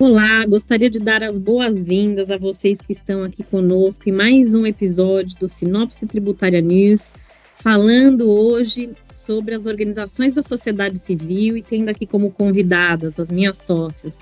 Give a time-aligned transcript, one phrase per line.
[0.00, 4.64] Olá, gostaria de dar as boas-vindas a vocês que estão aqui conosco em mais um
[4.64, 7.12] episódio do Sinopse Tributária News,
[7.54, 13.58] falando hoje sobre as organizações da sociedade civil e tendo aqui como convidadas as minhas
[13.58, 14.18] sócias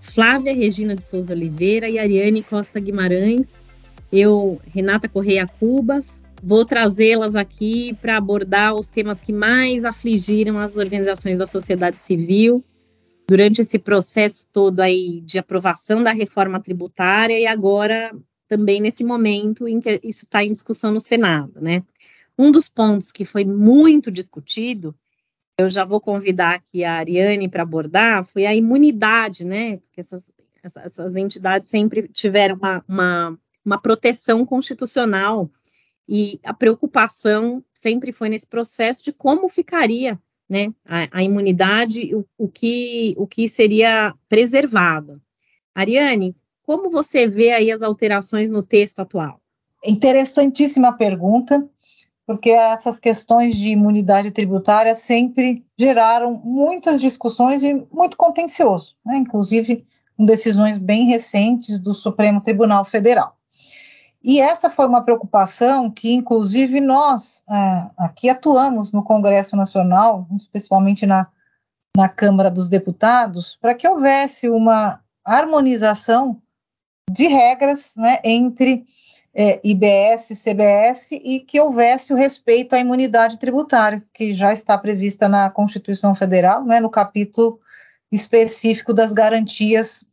[0.00, 3.50] Flávia Regina de Souza Oliveira e Ariane Costa Guimarães.
[4.10, 10.78] Eu, Renata Correia Cubas, vou trazê-las aqui para abordar os temas que mais afligiram as
[10.78, 12.64] organizações da sociedade civil
[13.28, 18.10] durante esse processo todo aí de aprovação da reforma tributária e agora
[18.48, 21.84] também nesse momento em que isso está em discussão no Senado, né?
[22.38, 24.94] Um dos pontos que foi muito discutido,
[25.58, 29.76] eu já vou convidar aqui a Ariane para abordar, foi a imunidade, né?
[29.76, 30.32] Porque essas,
[30.62, 35.50] essas entidades sempre tiveram uma, uma, uma proteção constitucional
[36.08, 40.18] e a preocupação sempre foi nesse processo de como ficaria
[40.48, 45.20] né, a, a imunidade, o, o, que, o que seria preservado.
[45.74, 49.40] Ariane, como você vê aí as alterações no texto atual?
[49.84, 51.68] Interessantíssima pergunta,
[52.26, 59.84] porque essas questões de imunidade tributária sempre geraram muitas discussões e muito contencioso, né, inclusive
[60.16, 63.37] com decisões bem recentes do Supremo Tribunal Federal.
[64.28, 71.06] E essa foi uma preocupação que, inclusive, nós é, aqui atuamos no Congresso Nacional, especialmente
[71.06, 71.26] na,
[71.96, 76.42] na Câmara dos Deputados, para que houvesse uma harmonização
[77.10, 78.84] de regras né, entre
[79.34, 84.76] é, IBS e CBS e que houvesse o respeito à imunidade tributária, que já está
[84.76, 87.58] prevista na Constituição Federal, né, no capítulo
[88.12, 90.04] específico das garantias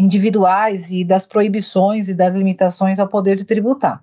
[0.00, 4.02] individuais e das proibições e das limitações ao poder de tributar.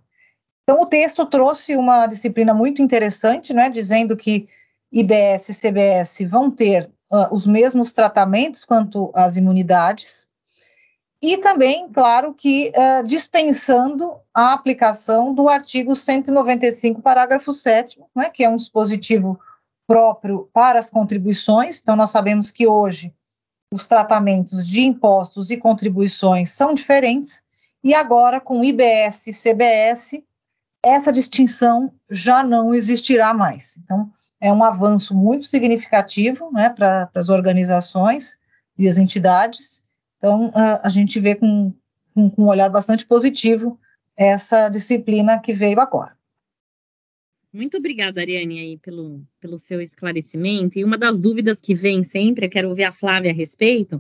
[0.64, 4.48] Então, o texto trouxe uma disciplina muito interessante, né, dizendo que
[4.92, 10.28] IBS e CBS vão ter uh, os mesmos tratamentos quanto às imunidades,
[11.20, 18.44] e também, claro, que uh, dispensando a aplicação do artigo 195, parágrafo 7, né, que
[18.44, 19.40] é um dispositivo
[19.88, 21.80] próprio para as contribuições.
[21.82, 23.12] Então, nós sabemos que hoje
[23.72, 27.42] os tratamentos de impostos e contribuições são diferentes,
[27.84, 30.22] e agora com IBS e CBS,
[30.84, 33.78] essa distinção já não existirá mais.
[33.84, 38.38] Então, é um avanço muito significativo né, para as organizações
[38.78, 39.82] e as entidades.
[40.18, 41.74] Então, a, a gente vê com,
[42.14, 43.80] com, com um olhar bastante positivo
[44.16, 46.17] essa disciplina que veio agora.
[47.58, 50.78] Muito obrigada, Ariane, aí, pelo, pelo seu esclarecimento.
[50.78, 54.00] E uma das dúvidas que vem sempre, eu quero ouvir a Flávia a respeito,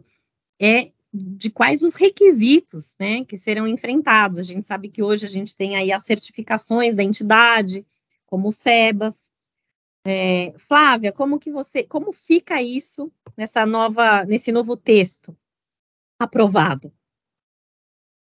[0.62, 4.38] é de quais os requisitos né, que serão enfrentados.
[4.38, 7.84] A gente sabe que hoje a gente tem aí as certificações da entidade,
[8.28, 9.32] como o SEBAS.
[10.06, 15.36] É, Flávia, como que você, como fica isso nessa nova, nesse novo texto
[16.20, 16.94] aprovado?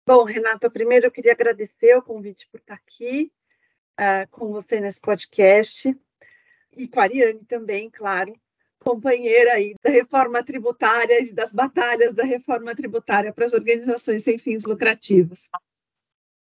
[0.06, 3.32] Bom, Renata, primeiro eu queria agradecer o convite por estar aqui
[4.00, 5.96] uh, com você nesse podcast
[6.76, 8.34] e com a Ariane também, claro,
[8.78, 14.38] companheira aí da reforma tributária e das batalhas da reforma tributária para as organizações sem
[14.38, 15.50] fins lucrativos.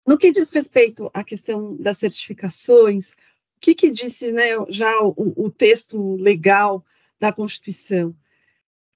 [0.06, 5.46] No que diz respeito à questão das certificações, o que, que disse né, já o,
[5.46, 6.86] o texto legal
[7.20, 8.16] da Constituição?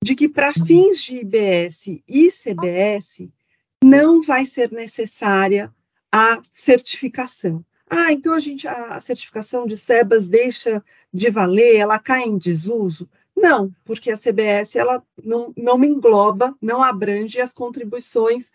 [0.03, 3.29] De que para fins de IBS e CBS
[3.83, 5.73] não vai ser necessária
[6.11, 7.63] a certificação.
[7.93, 10.81] Ah, então a gente a certificação de SEBAS deixa
[11.13, 13.09] de valer, ela cai em desuso?
[13.35, 18.53] Não, porque a CBS ela não, não engloba, não abrange as contribuições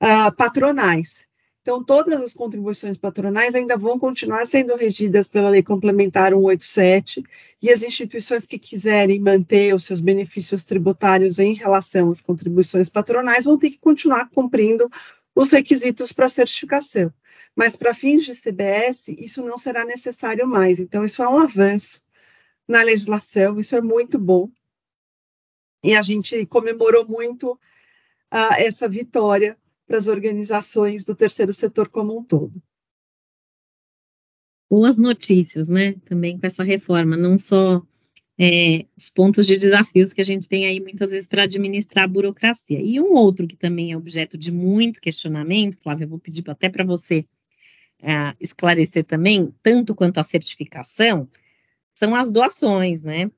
[0.00, 1.26] uh, patronais.
[1.60, 7.24] Então, todas as contribuições patronais ainda vão continuar sendo regidas pela Lei Complementar 187
[7.60, 13.44] e as instituições que quiserem manter os seus benefícios tributários em relação às contribuições patronais
[13.44, 14.88] vão ter que continuar cumprindo
[15.38, 17.12] os requisitos para certificação
[17.58, 20.78] mas para fins de CBS isso não será necessário mais.
[20.78, 22.04] Então, isso é um avanço
[22.68, 24.48] na legislação, isso é muito bom.
[25.82, 29.58] E a gente comemorou muito uh, essa vitória
[29.88, 32.62] para as organizações do terceiro setor como um todo.
[34.70, 35.94] Boas notícias, né?
[36.04, 37.84] Também com essa reforma, não só
[38.38, 42.08] é, os pontos de desafios que a gente tem aí muitas vezes para administrar a
[42.08, 42.80] burocracia.
[42.80, 46.68] E um outro que também é objeto de muito questionamento, Flávia, eu vou pedir até
[46.68, 47.24] para você
[48.00, 51.28] é, esclarecer também, tanto quanto a certificação,
[51.92, 53.28] são as doações, né?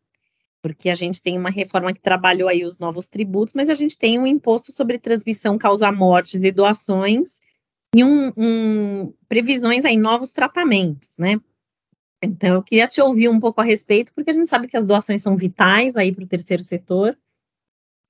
[0.62, 3.97] Porque a gente tem uma reforma que trabalhou aí os novos tributos, mas a gente
[3.97, 7.41] tem um imposto sobre transmissão, causa mortes e doações
[7.97, 11.41] e um, um, previsões aí novos tratamentos, né?
[12.22, 14.84] Então eu queria te ouvir um pouco a respeito, porque a gente sabe que as
[14.84, 17.19] doações são vitais aí para o terceiro setor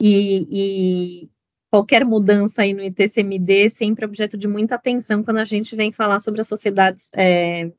[0.01, 1.31] e, e
[1.71, 5.93] qualquer mudança aí no ITCMD é sempre objeto de muita atenção quando a gente vem
[5.93, 7.71] falar sobre as sociedades é,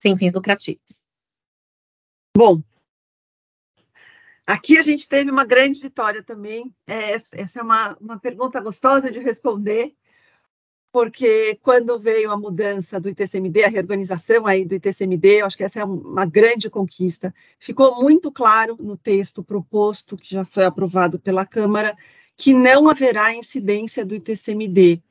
[0.00, 1.06] sem fins lucrativos.
[2.36, 2.62] Bom,
[4.46, 6.74] aqui a gente teve uma grande vitória também.
[6.86, 9.94] É, essa é uma, uma pergunta gostosa de responder,
[10.94, 15.64] porque quando veio a mudança do ITCMD, a reorganização aí do ITCMD, eu acho que
[15.64, 17.34] essa é uma grande conquista.
[17.58, 21.96] Ficou muito claro no texto proposto, que já foi aprovado pela Câmara,
[22.36, 25.02] que não haverá incidência do ITCMD,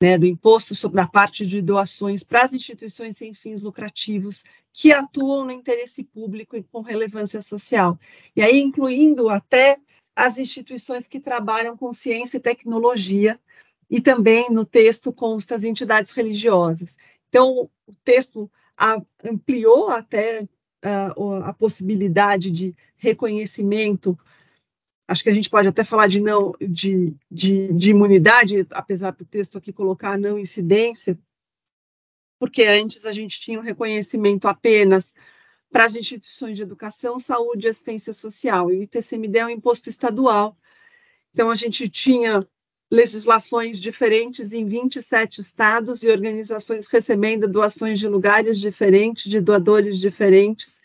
[0.00, 4.92] né, do imposto sobre a parte de doações para as instituições sem fins lucrativos que
[4.92, 7.98] atuam no interesse público e com relevância social.
[8.36, 9.76] E aí, incluindo até
[10.14, 13.40] as instituições que trabalham com ciência e tecnologia,
[13.88, 16.96] e também no texto consta as entidades religiosas.
[17.28, 18.50] Então, o texto
[19.24, 20.46] ampliou até
[20.82, 24.18] a, possibilidade de reconhecimento
[25.08, 29.24] acho que a gente pode até falar de não de, de, de, imunidade, apesar do
[29.24, 31.18] texto aqui colocar não incidência,
[32.38, 35.14] porque antes a gente tinha um reconhecimento apenas
[35.70, 39.88] para as instituições de educação, saúde e assistência social, e o ITCMD é um imposto
[39.88, 40.56] estadual.
[41.32, 42.40] Então a gente tinha
[42.90, 50.80] legislações diferentes em 27 estados e organizações recebendo doações de lugares diferentes, de doadores diferentes,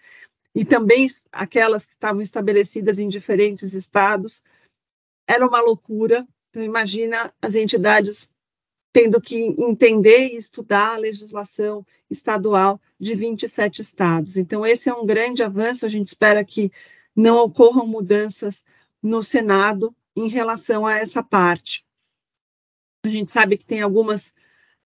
[0.53, 4.44] e também aquelas que estavam estabelecidas em diferentes estados.
[5.27, 6.27] Era uma loucura.
[6.50, 8.36] Então, imagina as entidades
[8.92, 14.36] tendo que entender e estudar a legislação estadual de 27 estados.
[14.36, 15.86] Então, esse é um grande avanço.
[15.86, 16.69] A gente espera que
[17.15, 18.65] não ocorram mudanças
[19.01, 21.86] no Senado em relação a essa parte.
[23.03, 24.27] A gente sabe que tem algumas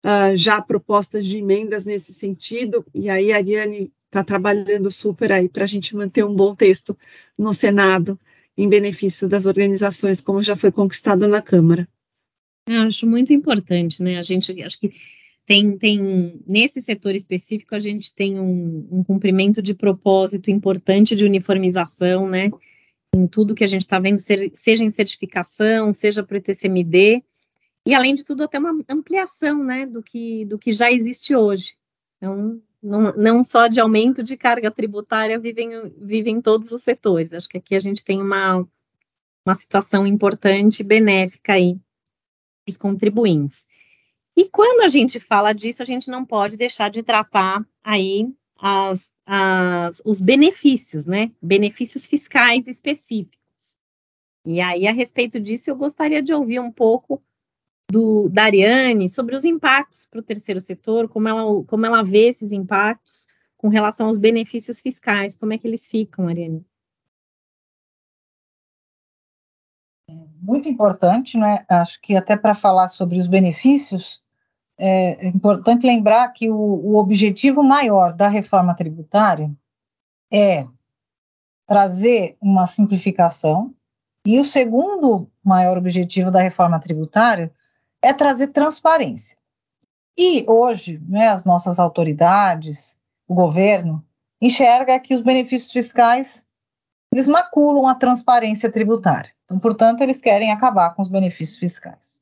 [0.05, 5.49] uh, já propostas de emendas nesse sentido, e aí a Ariane está trabalhando super aí
[5.49, 6.97] para a gente manter um bom texto
[7.37, 8.19] no Senado
[8.57, 11.89] em benefício das organizações, como já foi conquistado na Câmara.
[12.69, 14.17] Eu acho muito importante, né?
[14.17, 14.95] A gente acho que
[15.45, 21.25] tem, tem nesse setor específico a gente tem um, um cumprimento de propósito importante de
[21.25, 22.51] uniformização, né?
[23.15, 27.23] Em tudo que a gente está vendo, seja em certificação, seja para o TCMD,
[27.87, 31.77] e além de tudo até uma ampliação né, do, que, do que já existe hoje.
[32.17, 37.35] Então, não, não só de aumento de carga tributária vivem, vivem todos os setores.
[37.35, 38.67] Acho que aqui a gente tem uma,
[39.45, 41.75] uma situação importante e benéfica aí
[42.65, 43.67] para os contribuintes.
[44.37, 48.29] E quando a gente fala disso, a gente não pode deixar de tratar aí
[48.59, 51.31] as, as, os benefícios, né?
[51.41, 53.77] Benefícios fiscais específicos.
[54.45, 57.23] E aí, a respeito disso, eu gostaria de ouvir um pouco
[57.95, 62.27] do, da Ariane sobre os impactos para o terceiro setor, como ela, como ela vê
[62.29, 66.67] esses impactos com relação aos benefícios fiscais, como é que eles ficam, Ariane?
[70.11, 71.65] É muito importante, né?
[71.69, 74.21] Acho que até para falar sobre os benefícios,
[74.77, 79.55] é importante lembrar que o, o objetivo maior da reforma tributária
[80.33, 80.67] é
[81.65, 83.73] trazer uma simplificação,
[84.27, 87.55] e o segundo maior objetivo da reforma tributária
[88.05, 89.37] é trazer transparência.
[90.17, 94.05] E hoje, né, as nossas autoridades, o governo,
[94.41, 96.45] enxerga que os benefícios fiscais
[97.15, 99.31] eles maculam a transparência tributária.
[99.45, 102.19] Então, portanto, eles querem acabar com os benefícios fiscais.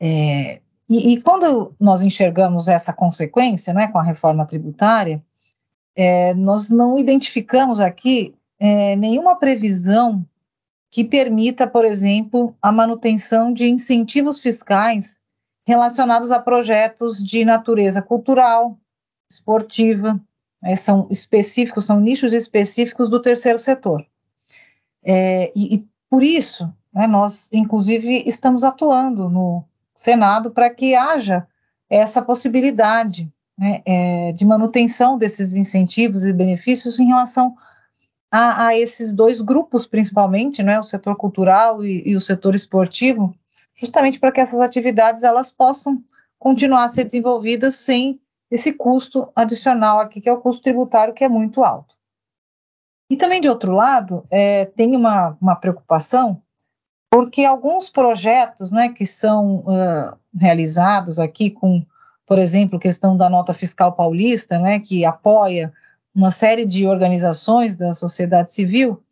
[0.00, 5.22] É, e, e, quando nós enxergamos essa consequência, né, com a reforma tributária,
[5.94, 10.24] é, nós não identificamos aqui é, nenhuma previsão
[10.92, 15.16] que permita, por exemplo, a manutenção de incentivos fiscais
[15.66, 18.78] relacionados a projetos de natureza cultural,
[19.28, 20.20] esportiva,
[20.62, 24.04] né, são específicos, são nichos específicos do terceiro setor.
[25.02, 29.64] É, e, e, por isso, né, nós, inclusive, estamos atuando no
[29.96, 31.48] Senado para que haja
[31.88, 37.71] essa possibilidade né, é, de manutenção desses incentivos e benefícios em relação a,
[38.32, 43.34] a esses dois grupos, principalmente, né, o setor cultural e, e o setor esportivo,
[43.74, 46.02] justamente para que essas atividades elas possam
[46.38, 48.18] continuar a ser desenvolvidas sem
[48.50, 51.94] esse custo adicional aqui, que é o custo tributário, que é muito alto.
[53.10, 56.40] E também, de outro lado, é, tem uma, uma preocupação,
[57.10, 61.84] porque alguns projetos né, que são uh, realizados aqui com,
[62.26, 65.70] por exemplo, questão da nota fiscal paulista, né, que apoia
[66.14, 69.02] uma série de organizações da sociedade civil,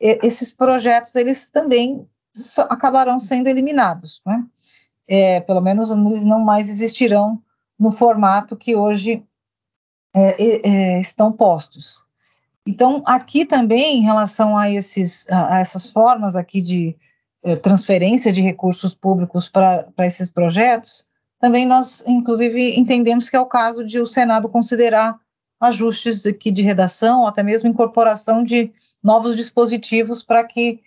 [0.00, 2.06] esses projetos eles também
[2.68, 4.44] acabarão sendo eliminados, né?
[5.08, 7.42] é, pelo menos eles não mais existirão
[7.78, 9.22] no formato que hoje
[10.14, 12.04] é, é, estão postos.
[12.66, 16.96] Então, aqui também, em relação a, esses, a, essas formas aqui de
[17.44, 21.06] eh, transferência de recursos públicos para esses projetos,
[21.38, 25.16] também nós, inclusive, entendemos que é o caso de o Senado considerar
[25.60, 28.72] ajustes aqui de redação, ou até mesmo incorporação de
[29.02, 30.80] novos dispositivos para que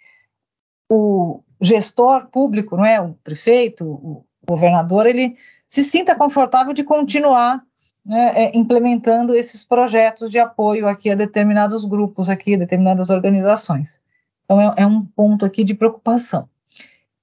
[0.90, 7.64] o gestor público, não é, o prefeito, o governador, ele se sinta confortável de continuar
[8.06, 14.00] né, é, implementando esses projetos de apoio aqui a determinados grupos aqui, determinadas organizações.
[14.46, 16.50] Então é, é um ponto aqui de preocupação.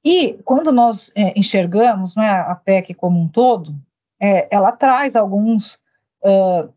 [0.05, 3.75] E quando nós é, enxergamos né, a PEC como um todo,
[4.21, 5.81] é, ela traz alguns
[6.23, 6.73] uh,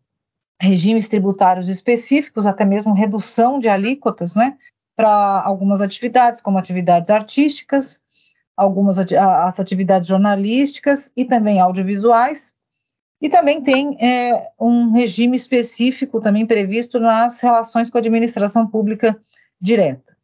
[0.62, 4.58] regimes tributários específicos, até mesmo redução de alíquotas, né,
[4.96, 8.02] para algumas atividades, como atividades artísticas,
[8.56, 12.54] algumas as atividades jornalísticas e também audiovisuais,
[13.22, 19.18] e também tem é, um regime específico também previsto nas relações com a administração pública
[19.60, 20.18] direta.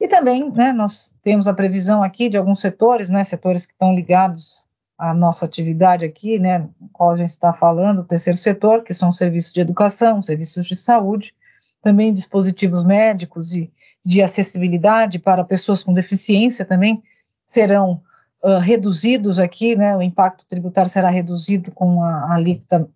[0.00, 3.94] E também, né, nós temos a previsão aqui de alguns setores, né, setores que estão
[3.94, 4.63] ligados
[4.98, 9.12] à nossa atividade aqui, né, qual a gente está falando, o terceiro setor, que são
[9.12, 11.34] serviços de educação, serviços de saúde,
[11.82, 13.70] também dispositivos médicos e
[14.04, 17.02] de acessibilidade para pessoas com deficiência também
[17.46, 18.02] serão
[18.42, 22.88] uh, reduzidos aqui, né, o impacto tributário será reduzido com a, a alíquota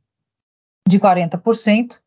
[0.89, 1.99] de 40%,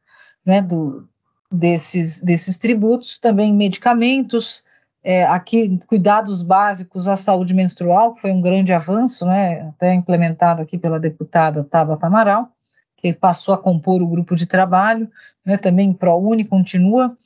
[0.46, 1.08] né, do,
[1.52, 4.64] desses, desses tributos, também medicamentos,
[5.04, 10.62] é, aqui cuidados básicos à saúde menstrual, que foi um grande avanço, né, até implementado
[10.62, 12.50] aqui pela deputada Tabata Amaral,
[12.98, 15.10] que passou a compor o grupo de trabalho,
[15.46, 17.18] né, também ProUni continua,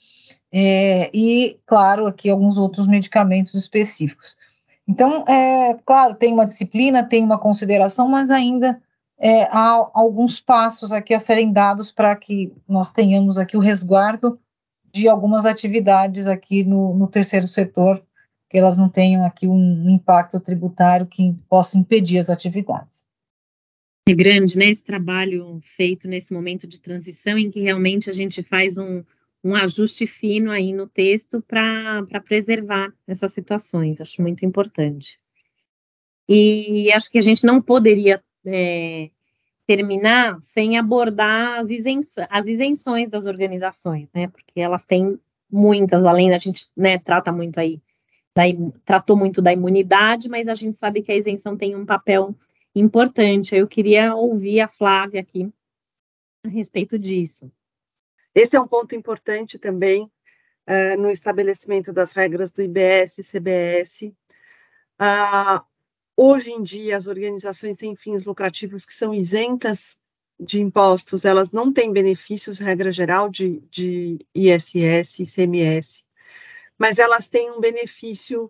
[0.52, 4.38] é, e, claro, aqui alguns outros medicamentos específicos.
[4.88, 8.80] Então, é, claro, tem uma disciplina, tem uma consideração, mas ainda
[9.20, 14.40] é, há alguns passos aqui a serem dados para que nós tenhamos aqui o resguardo
[14.96, 18.02] de algumas atividades aqui no, no terceiro setor,
[18.50, 23.06] que elas não tenham aqui um impacto tributário que possa impedir as atividades.
[24.08, 28.42] É grande, né, esse trabalho feito nesse momento de transição em que realmente a gente
[28.42, 29.04] faz um,
[29.44, 35.20] um ajuste fino aí no texto para preservar essas situações, acho muito importante.
[36.30, 39.10] E acho que a gente não poderia é,
[39.68, 44.28] terminar sem abordar as, isenções, as isenções das organizações, né?
[44.28, 45.20] Porque elas têm
[45.52, 47.82] muitas, além da gente né, trata muito aí,
[48.36, 48.44] da,
[48.84, 52.36] tratou muito da imunidade, mas a gente sabe que a isenção tem um papel
[52.76, 53.56] importante.
[53.56, 55.52] Eu queria ouvir a Flávia aqui
[56.46, 57.52] a respeito disso.
[58.34, 64.14] Esse é um ponto importante também uh, no estabelecimento das regras do IBS e CBS.
[65.00, 65.64] Uh,
[66.18, 69.98] Hoje em dia, as organizações sem fins lucrativos que são isentas
[70.40, 76.06] de impostos, elas não têm benefícios, regra geral, de, de ISS e CMS,
[76.78, 78.50] mas elas têm um benefício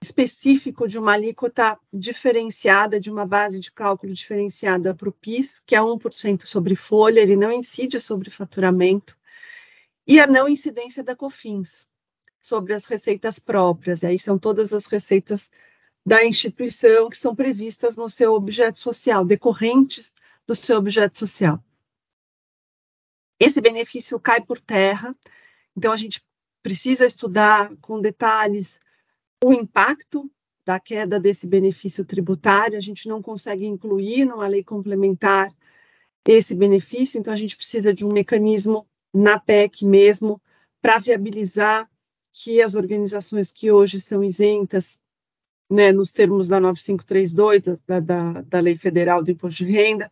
[0.00, 5.76] específico de uma alíquota diferenciada, de uma base de cálculo diferenciada para o PIS, que
[5.76, 9.16] é 1% sobre folha, ele não incide sobre faturamento,
[10.06, 11.88] e a não incidência da COFINS
[12.40, 15.48] sobre as receitas próprias, e aí são todas as receitas
[16.04, 20.14] da instituição que são previstas no seu objeto social, decorrentes
[20.46, 21.62] do seu objeto social.
[23.38, 25.16] Esse benefício cai por terra,
[25.76, 26.22] então a gente
[26.62, 28.80] precisa estudar com detalhes
[29.42, 30.30] o impacto
[30.64, 35.48] da queda desse benefício tributário, a gente não consegue incluir numa lei complementar
[36.24, 40.40] esse benefício, então a gente precisa de um mecanismo na PEC mesmo
[40.80, 41.90] para viabilizar
[42.32, 45.01] que as organizações que hoje são isentas
[45.70, 50.10] né, nos termos da 9532, da, da, da Lei Federal do Imposto de Renda,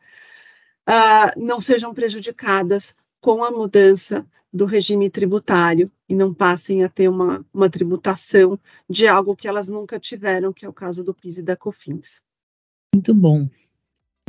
[0.88, 7.08] uh, não sejam prejudicadas com a mudança do regime tributário e não passem a ter
[7.08, 11.38] uma, uma tributação de algo que elas nunca tiveram, que é o caso do PIS
[11.38, 12.22] e da COFINS.
[12.94, 13.48] Muito bom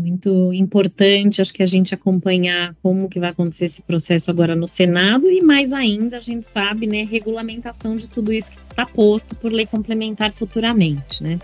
[0.02, 4.68] muito importante, acho que a gente acompanhar como que vai acontecer esse processo agora no
[4.68, 9.36] Senado e mais ainda a gente sabe, né, regulamentação de tudo isso que está posto
[9.36, 11.40] por lei complementar futuramente, né?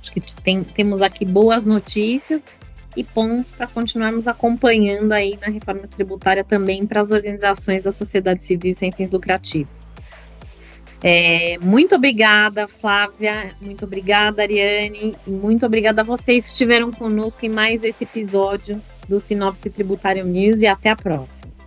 [0.00, 2.42] Acho que tem, temos aqui boas notícias
[2.96, 8.42] e pontos para continuarmos acompanhando aí na reforma tributária também para as organizações da sociedade
[8.42, 9.91] civil sem fins lucrativos.
[11.02, 13.52] É, muito obrigada, Flávia.
[13.60, 15.16] Muito obrigada, Ariane.
[15.26, 20.24] E muito obrigada a vocês que estiveram conosco em mais esse episódio do Sinopse Tributário
[20.24, 20.62] News.
[20.62, 21.61] E até a próxima.